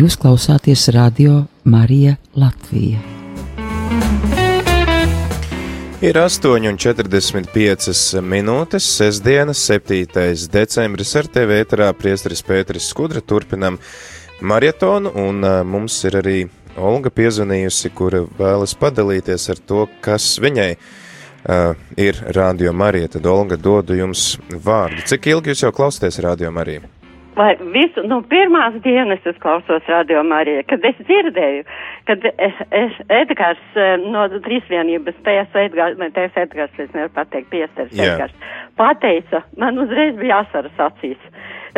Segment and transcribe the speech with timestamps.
[0.00, 3.02] Jūs klausāties radio Marija Latvija.
[6.00, 9.98] Ir 8,45 minūtes, sestdienas, 7.
[10.54, 13.76] decembris ar TV ēterā priesteris Pēteris Skudra turpinam
[14.40, 16.38] marietonu, un mums ir arī
[16.80, 23.18] Olga piezvanījusi, kura vēlas padalīties ar to, kas viņai uh, ir Radio Marija.
[23.18, 25.04] Tad Olga dodu jums vārdu.
[25.12, 26.88] Cik ilgi jūs jau klausāties Radio Mariju?
[27.40, 31.62] Vai visu, nu, pirmās dienas es klausos Radio Mariju, kad es dzirdēju,
[32.10, 37.94] kad es, es Edgars no trīsvienības, PS Edgars, ne, PS Edgars, es nevaru pateikt, piestars
[37.96, 38.36] Edgars,
[38.76, 41.22] pateica, man uzreiz bija asaras acīs.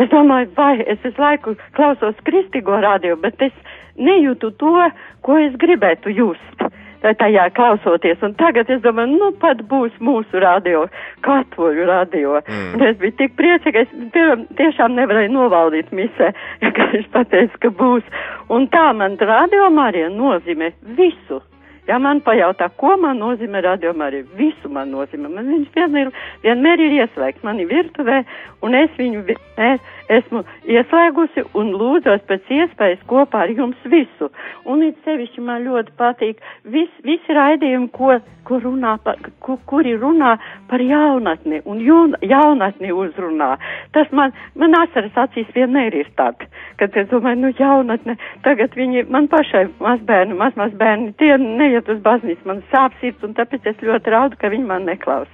[0.02, 3.54] Es domāju, vai es visu laiku klausos kristīgo radio, bet es
[4.00, 4.74] nejūtu to,
[5.22, 6.66] ko es gribētu just
[7.02, 8.22] tajā klausoties.
[8.22, 10.86] Un tagad es domāju, nu pat būs mūsu radio,
[11.26, 12.40] katoļu radio.
[12.46, 12.74] Mm.
[12.76, 16.32] Un es biju tik priecīga, es pirmam tiešām nevarēju novaldīt misē,
[16.76, 18.12] ka viņš pateica, ka būs.
[18.52, 21.42] Un tā man radio Marija nozīmē visu.
[21.88, 25.30] Ja man pajautā, ko man nozīmē radiomā, arī visu man nozīmē.
[25.32, 26.12] Man viņš vienmēr,
[26.44, 28.20] vienmēr ir ieslēgts mani virtuvē,
[28.62, 29.80] un es viņu vienmēr
[30.12, 34.28] esmu ieslēgusi un lūdzos pēc iespējas kopā ar jums visu.
[34.68, 36.42] Un it sevišķi man ļoti patīk
[36.74, 40.36] vis, visi raidījumi, ko, ko runā par, ku, kuri runā
[40.70, 43.54] par jaunatni un jun, jaunatni uzrunā.
[43.96, 46.46] Tas man, man asaras acīs vienmēr ir tad,
[46.80, 51.34] kad es domāju, nu jaunatne, tagad viņi, man pašai mazbērni, maz mazbērni, tie
[51.72, 55.30] neiet uz baznīcu, man sāp sirds, un tāpēc es ļoti raudu, ka viņi man neklaus.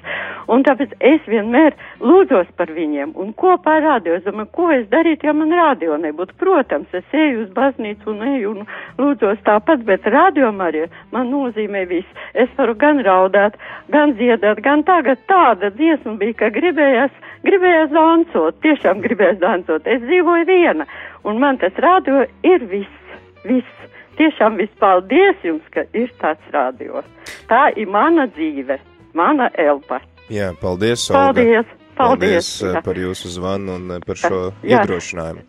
[0.49, 5.29] Un tāpēc es vienmēr lūdzos par viņiem un kopā rādio, es domāju, ko es darītu,
[5.29, 6.37] ja man radio nebūtu.
[6.41, 8.69] Protams, es eju uz baznīcu un eju un
[9.01, 12.25] lūdzos tāpat, bet radio arī man nozīmē viss.
[12.35, 13.59] Es varu gan raudāt,
[13.93, 17.13] gan dziedāt, gan tagad tāda dziesma bija, ka gribējās,
[17.45, 19.87] gribējās dansot, tiešām gribējās dansot.
[19.87, 20.89] Es dzīvoju viena,
[21.25, 23.75] un man tas radio ir viss, viss.
[24.19, 27.03] Tiešām vispaldies jums, ka ir tāds radio.
[27.51, 28.79] Tā ir mana dzīve,
[29.15, 30.01] mana elpa.
[30.29, 31.33] Jā, paldies, Olga.
[31.33, 31.77] Paldies!
[31.99, 34.79] Paldies, Paldies paldies par jūsu zvanu un par šo Jā.
[34.79, 35.41] iedrošinājumu.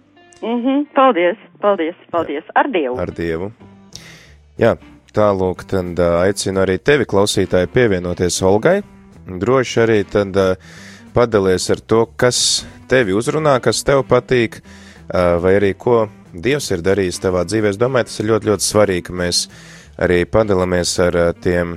[0.41, 2.43] Mm -hmm, paldies, paldies, paldies.
[2.55, 2.99] Ar Dievu.
[2.99, 3.51] Ar Dievu.
[4.57, 4.77] Jā,
[5.13, 8.81] tālūk, tad ā, aicinu arī tevi, klausītāji, pievienoties Olgai.
[9.27, 10.57] Droši arī tad
[11.13, 14.61] padalies ar to, kas tevi uzrunā, kas tev patīk,
[15.13, 17.71] vai arī ko Dievs ir darījis tavā dzīvē.
[17.73, 19.45] Es domāju, tas ir ļoti, ļoti svarīgi, ka mēs
[19.99, 21.73] arī padalāmies ar ā, tiem,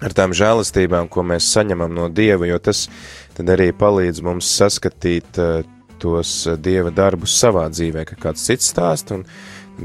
[0.00, 2.86] ar tām žēlastībām, ko mēs saņemam no Dieva, jo tas
[3.40, 5.60] arī palīdz mums saskatīt uh,
[6.00, 9.26] tos uh, Dieva darbus savā dzīvē, ka kāds cits stāst, un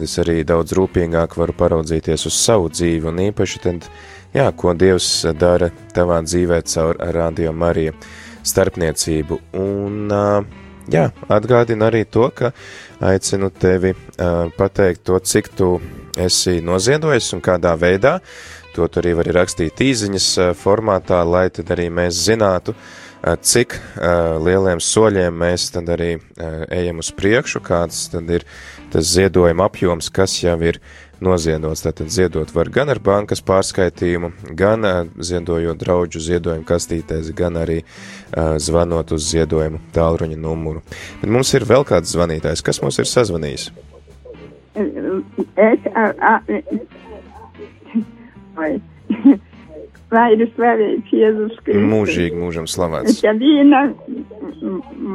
[0.03, 3.87] es arī daudz rūpīgāk varu paraudzīties uz savu dzīvi, un īpaši tad,
[4.35, 5.09] jā, ko Dievs
[5.39, 7.95] dara tavā dzīvē caur Radio Marija
[8.43, 12.51] starpniecību, un, uh, jā, atgādina arī to, ka
[13.03, 15.71] aicinu tevi uh, pateikt to, cik tu
[16.17, 18.19] esi noziedojis un kādā veidā,
[18.75, 23.73] to tu arī vari rakstīt īziņas uh, formātā, lai tad arī mēs zinātu, uh, cik
[23.73, 28.45] uh, lieliem soļiem mēs tad arī uh, ejam uz priekšu, kāds tad ir
[28.93, 30.77] tas ziedojuma apjoms, kas jau ir
[31.25, 31.81] noziedots.
[31.85, 37.81] Tātad ziedot var gan ar bankas pārskaitījumu, gan uh, ziedojot draudžu ziedojumu kastītēs, gan arī
[37.81, 40.85] uh, zvanot uz ziedojumu tālruņa numuru.
[41.23, 43.71] Bet mums ir vēl kāds zvanītājs, kas mums ir sazvanījis?
[44.75, 46.39] Es, a, a,
[50.15, 51.87] lai ir slavēts Jēzus Kristus.
[51.91, 53.21] Mūžīgi mūžam slavēts.
[53.25, 53.87] Ja viena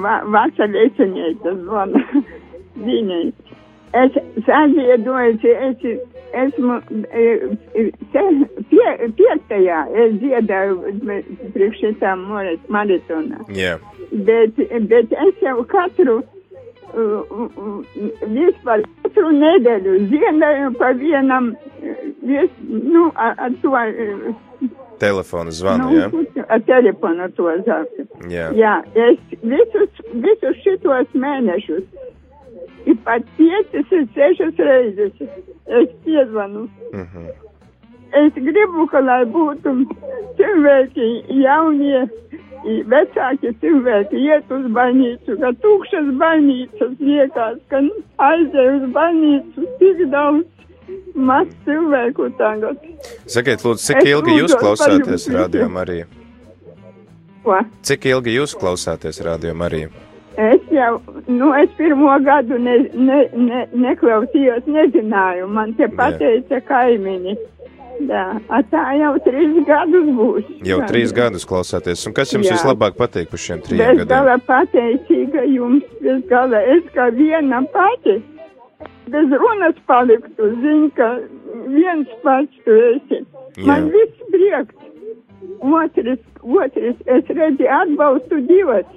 [0.05, 2.05] va, vaca vecinieta zvana
[2.88, 3.25] viņai.
[4.00, 4.15] Es
[4.47, 5.87] saziedoju, es
[6.44, 6.77] esmu
[7.10, 7.25] e,
[7.75, 7.87] e,
[8.71, 8.84] pie,
[9.19, 10.93] piektajā, es dziedāju
[11.56, 12.28] priekš šitām
[12.71, 13.43] maratonā.
[13.50, 14.56] Jā, Bet,
[14.91, 16.16] bet es jau katru,
[18.31, 21.71] vispār katru nedēļu ziedāju pa vienam, uh,
[22.22, 23.75] vis, nu, ar, ar to,
[25.00, 26.44] telefona zvanu, nu, jā?
[26.49, 28.06] ar telefonu to zaku.
[28.31, 28.50] Jā.
[28.56, 28.77] Jā,
[29.09, 31.84] es visus, visus šitos mēnešus,
[32.87, 35.22] ir pat piecas un sešas reizes,
[35.66, 36.69] es piezvanu.
[36.92, 37.30] Mhm.
[38.21, 39.72] Es gribu, ka lai būtu
[40.39, 41.10] cilvēki
[41.45, 42.09] jaunie,
[42.66, 47.80] i vecāki cilvēki iet uz baznīcu, ka tukšas baznīcas liekas, ka
[48.27, 50.45] aizēj uz baznīcu tik daudz
[51.15, 52.78] maz cilvēku tagad.
[53.27, 55.68] Sakiet, lūdzu, cik Es ilgi jūs klausāties Radio.
[55.72, 56.07] Marija?
[57.45, 57.59] Ko?
[57.86, 59.91] Cik ilgi jūs klausāties Radio Marija?
[60.41, 67.36] Es jau, nu, es pirmo gadu ne, ne, ne, neklausījos, nezināju, man te pateica kaimiņi.
[68.09, 68.24] Jā,
[68.71, 70.47] tā jau trīs gadus būs.
[70.65, 72.57] Jau trīs gadus klausāties, un kas jums Jā.
[72.57, 74.07] vislabāk patīk par šiem trim gadiem?
[74.09, 78.16] gala pateicīga jums, bez gala es kā viena pati
[79.12, 81.09] bez runas paliktu, zini, ka
[81.66, 83.24] viens pats tu esi.
[83.66, 83.92] Man Jā.
[83.94, 84.77] viss prieks.
[85.60, 88.88] Otrs, otrs, es redzi atbalstu divas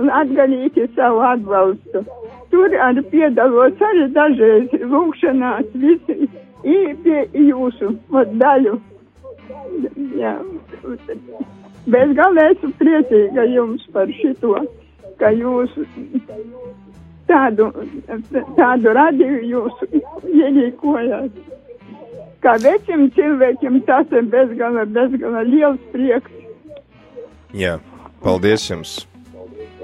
[0.00, 2.04] un atgalīgi savu atbalstu.
[2.52, 6.28] Tur arī piedalos arī dažreiz lūkšanās visi
[6.64, 8.76] i pie jūsu vat, daļu.
[10.20, 10.36] Jā.
[11.86, 14.56] Bez galā esmu priecīga jums par šito,
[15.20, 15.74] ka jūs
[17.30, 17.70] tādu,
[18.58, 19.84] tādu radīju jūs
[20.30, 21.42] ielīkojāt.
[22.44, 26.30] Kā veciem cilvēkiem tas ir bezgala, bezgala liels prieks.
[27.56, 27.78] Jā,
[28.22, 28.98] paldies jums!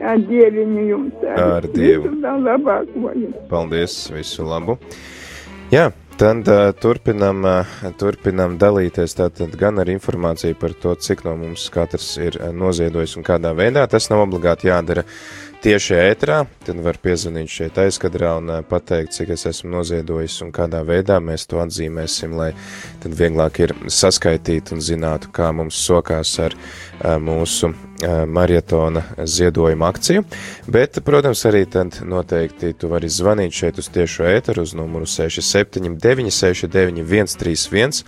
[0.02, 1.26] Jā, dieviņu jums.
[1.38, 2.08] Ar Dievu.
[2.10, 3.42] Visu vēl labāko jums.
[3.50, 4.76] Paldies, visu labu!
[5.72, 5.86] Jā,
[6.20, 11.68] tad uh, turpinam, uh, turpinam dalīties tātad gan ar informāciju par to, cik no mums
[11.72, 13.86] katrs ir noziedojis un kādā veidā.
[13.90, 15.06] Tas nav obligāti jādara
[15.62, 20.82] tieši ētrā, tad var piezvanīt šeit aizkadrā un pateikt, cik es esmu noziedojis un kādā
[20.86, 22.50] veidā mēs to atzīmēsim, lai
[23.02, 26.56] tad vieglāk ir saskaitīt un zinātu, kā mums sokās ar
[27.22, 27.72] mūsu
[28.26, 30.24] marietona ziedojuma akciju.
[30.66, 36.30] Bet, protams, arī tad noteikti tu vari zvanīt šeit uz tiešo ēteru uz numuru 679
[36.32, 38.04] 69 131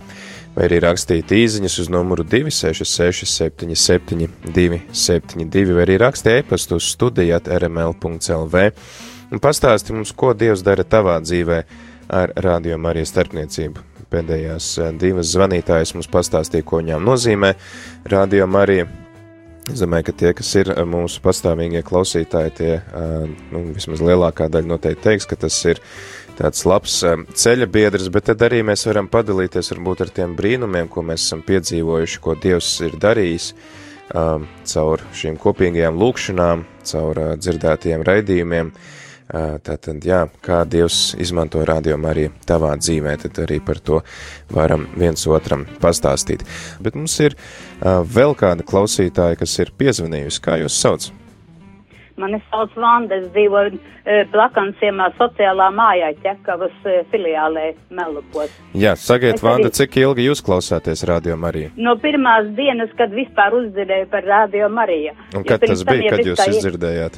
[0.55, 7.49] vai arī rakstīt īziņas uz numuru 266 77 272 vai arī rakstīt e-pastu uz studijāt
[7.51, 8.63] rml.lv
[9.31, 11.61] un pastāsti mums, ko Dievs dara tavā dzīvē
[12.15, 13.83] ar Radio Marijas starpniecību.
[14.11, 17.55] Pēdējās eh, divas zvanītājas mums pastāstīja, ko viņām nozīmē
[18.13, 18.87] Radio Marija.
[19.65, 24.45] Es domāju, ka tie, kas ir eh, mūsu pastāvīgie klausītāji, tie, eh, nu, vismaz lielākā
[24.53, 25.81] daļa noteikti teiks, ka tas ir
[26.37, 30.91] tāds labs eh, ceļa biedrs, bet tad arī mēs varam padalīties varbūt ar tiem brīnumiem,
[30.91, 33.53] ko mēs esam piedzīvojuši, ko Dievs ir darījis
[34.69, 38.69] caur šīm kopīgajām lūkšanām, caur dzirdētajiem raidījumiem.
[39.25, 44.03] Tātad, jā, kā Dievs izmanto rādījumu arī tavā dzīvē, tad arī par to
[44.53, 46.45] varam viens otram pastāstīt.
[46.79, 47.33] Bet mums ir
[47.81, 50.43] vēl kāda klausītāja, kas ir piezvanījusi.
[50.45, 51.09] Kā jūs sauc?
[52.21, 53.79] Mani sauc Vanda, es dzīvoju
[54.31, 56.77] Plakanciemā sociālā mājā ķekavas
[57.11, 58.53] filiālē Melupos.
[58.77, 61.71] Jā, sagiet, Es Vanda, arī- cik ilgi jūs klausāties Radio Mariju?
[61.75, 65.11] No pirmās dienas, kad vispār uzdzirdēju par Radio Mariju.
[65.35, 67.11] Un kad tas bija, kad jūs tā ir.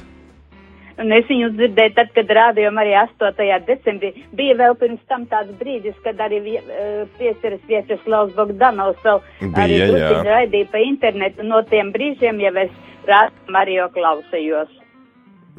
[0.98, 3.60] Un es viņu dzirdēju tad, kad Radio Marija 8.
[3.68, 9.62] decembrī bija vēl pirms tam tāds brīdis, kad arī uh, pieceras Viečeslavs Bogdanovs vēl Bija,
[9.68, 9.88] arī jā.
[9.92, 11.46] drusciņu raidīja pa internetu.
[11.46, 12.74] No tiem brīžiem jau es
[13.06, 14.74] Radio Mariju klausījos.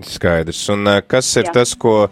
[0.04, 0.64] Skaidrs.
[0.74, 1.54] Un uh, kas ir Jā.
[1.60, 2.08] tas, ko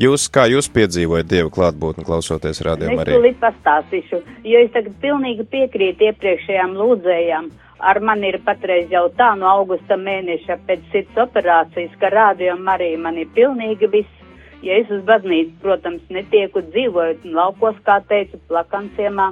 [0.00, 3.16] jūs, kā jūs piedzīvojat Dievu klātbūtni klausoties Radio Es Mariju?
[3.20, 7.50] tūlīt pastāstīšu, jo es tagad pilnīgi piekrītu iepriekšējām lūdzējām.
[7.80, 12.90] Ar mani ir patreiz jau tā no augusta mēneša pēc sirds operācijas, ka rādījuma arī
[13.00, 14.16] man ir pilnīgi viss.
[14.60, 19.30] Ja es uz baznīcu, protams, netieku dzīvojot laukos, kā teicu, plakanciemā,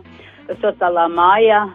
[0.63, 1.67] sociālā mājā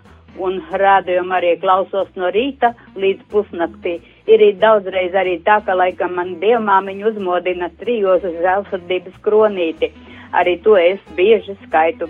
[0.42, 4.00] un rādījumu arī klausos no rīta līdz pusnaktī.
[4.26, 9.92] Ir daudzreiz arī tā, ka laikam man dievmāmiņu uzmodina trijos uz žēlsirdības kronīti.
[10.34, 12.10] Arī to es bieži skaitu.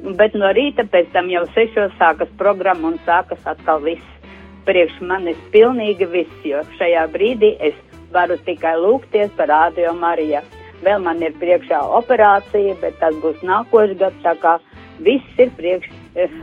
[0.00, 4.16] Bet no rīta pēc tam jau sešos sākas programma un sākas atkal viss.
[4.64, 7.76] Priekš manis pilnīgi viss, jo šajā brīdī es
[8.14, 10.40] varu tikai lūgties par Ādio Mariju.
[10.84, 14.56] Vēl man ir priekšā operācija, bet tas būs nākošais gads, tā kā
[15.04, 16.40] viss ir priekš eh,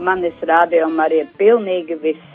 [0.00, 1.28] manis Ādio Marija.
[1.40, 2.30] Pilnīgi viss.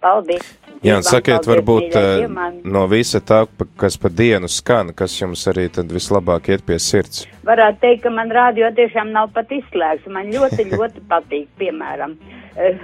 [0.00, 0.59] Paldies!
[0.82, 2.60] Jā, un sakiet, varbūt Dievmāmiņ.
[2.72, 3.42] no visa tā,
[3.76, 7.26] kas pa dienu skan, kas jums arī tad vislabāk iet pie sirds.
[7.44, 10.08] varētu teikt, ka man rādio tiešām nav pat izslēgts.
[10.08, 12.16] Man ļoti, ļoti patīk, piemēram,
[12.56, 12.78] eh,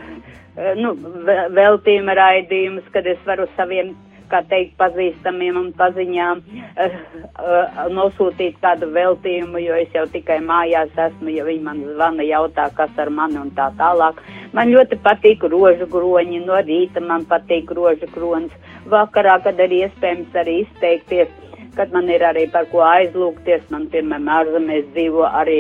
[0.56, 0.92] eh, nu,
[1.24, 3.94] ve- veltījuma raidījumus, kad es varu saviem,
[4.30, 10.94] kā teikt, pazīstamiem un paziņām eh, eh, nosūtīt kādu veltījumu, jo es jau tikai mājās
[11.08, 14.20] esmu, ja viņi man zvana, jautā, kas ar mani un tā tālāk.
[14.56, 18.54] Man ļoti patīk rožu groņi, no rīta man patīk rožu kronis,
[18.90, 21.34] vakarā, kad ir iespējams arī izteikties
[21.76, 23.66] kad man ir arī par ko aizlūgties.
[23.72, 25.58] Man, piemēram, ārzemēs dzīvo arī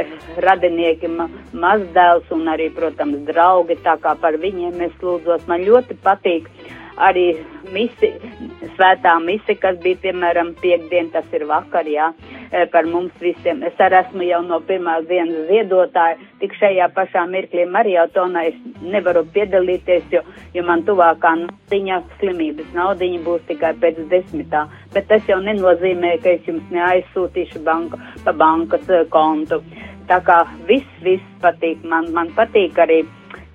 [0.00, 0.12] eh,
[0.44, 5.44] radinieki, ma mazdēls un arī, protams, draugi, tā kā par viņiem es lūdzos.
[5.50, 6.48] Man ļoti patīk
[6.98, 7.26] arī
[7.72, 8.10] misi,
[8.76, 12.10] svētā misi, kas bija, piemēram, piekdien, tas ir vakar, jā,
[12.50, 13.62] eh, par mums visiem.
[13.66, 19.24] Es arī esmu jau no pirmās dienas ziedotāja, tik šajā pašā mirklī mariotonā es nevaru
[19.34, 20.22] piedalīties, jo,
[20.54, 24.68] jo man tuvākā naudiņa, slimības naudiņa būs tikai pēc desmitā.
[24.94, 29.62] Bet tas jau nenozīmē, ka es jums neaizsūtīšu banka, pa bankas eh, kontu.
[30.08, 31.84] Tā kā viss, viss patīk.
[31.84, 33.02] Man, man patīk arī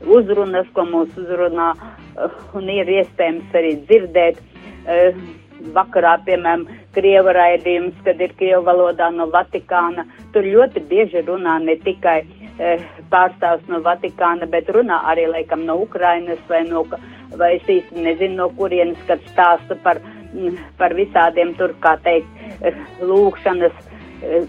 [0.06, 1.74] uzrunas, ko mūs uzrunā,
[2.58, 4.44] un ir iespējams arī dzirdēt.
[4.84, 5.24] Uh,
[5.72, 10.06] vakarā, piemēram, Krieva raidījums, kad ir Krieva valodā no Vatikāna.
[10.34, 12.74] Tur ļoti bieži runā ne tikai e,
[13.12, 16.84] pārstāvs no Vatikāna, bet runā arī, laikam, no Ukrainas vai no,
[17.38, 20.02] vai es īsti nezinu, no kurienes, kad stāsta par,
[20.78, 23.82] par visādiem tur, kā teikt, e, lūkšanas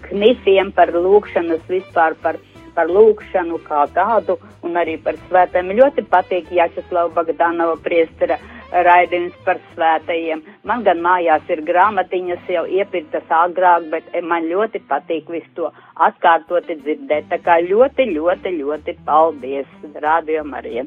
[0.08, 2.36] knisiem, par lūkšanas vispār, par,
[2.74, 5.72] par lūkšanu kā tādu un arī par svētēm.
[5.78, 8.38] Ļoti patīk Jačeslava Bagdanova priestera
[8.72, 10.42] raidījums par svētajiem.
[10.66, 16.80] Man gan mājās ir grāmatiņas jau iepirktas agrāk, bet man ļoti patīk visu to atkārtoti
[16.82, 17.30] dzirdēt.
[17.30, 20.86] Tā kā ļoti, ļoti, ļoti paldies, rādījum arī.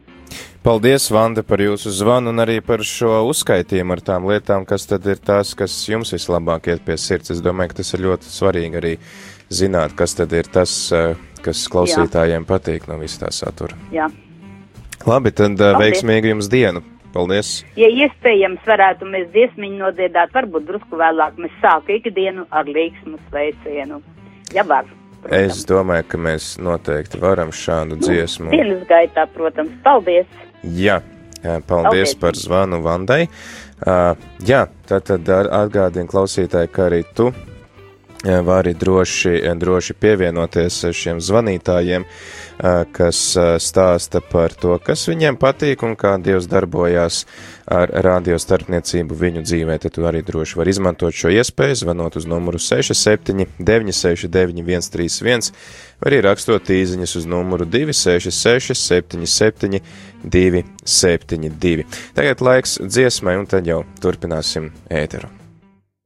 [0.67, 5.05] Paldies, Vanda, par jūsu zvanu un arī par šo uzskaitījumu ar tām lietām, kas tad
[5.07, 7.31] ir tās, kas jums vislabāk iet pie sirds.
[7.31, 8.91] Es domāju, ka tas ir ļoti svarīgi arī
[9.49, 12.47] zināt, kas tad ir tas, eh, kas klausītājiem Jā.
[12.47, 13.77] patīk no visā tā satura.
[13.91, 14.09] Jā.
[15.05, 15.79] Labi, tad eh, Paldies.
[15.83, 16.83] veiksmīgu jums dienu!
[17.13, 17.63] Paldies!
[17.79, 21.39] Ja iespējams, varētu mēs dziesmiņu nodziedāt, varbūt drusku vēlāk.
[21.39, 24.01] Mēs sāku ikdienu ar līksmu sveicienu.
[24.53, 24.85] Ja var.
[25.21, 25.55] Protams.
[25.57, 28.51] Es domāju, ka mēs noteikti varam šādu nu, dziesmu.
[28.53, 29.71] Dienas gaitā, protams.
[29.83, 30.27] Paldies!
[30.61, 30.99] Jā,
[31.41, 32.15] paldies, paldies.
[32.21, 33.23] par zvanu Vandai.
[33.77, 34.13] Uh,
[34.45, 37.31] jā, tad, tad atgādinu klausītāji, ka arī tu
[38.43, 42.05] vari droši, droši pievienoties šiem zvanītājiem,
[42.91, 43.19] kas
[43.63, 47.23] stāsta par to, kas viņiem patīk un kā Dievs darbojās
[47.67, 49.77] ar radio starpniecību viņu dzīvē.
[49.83, 55.51] Tad tu arī droši var izmantot šo iespēju, zvanot uz numuru 67 969 131,
[56.01, 59.81] vai arī rakstot īziņas uz numuru 266 77
[60.23, 61.87] 272.
[62.17, 65.46] Tagad laiks dziesmai, un tad jau turpināsim ēteru.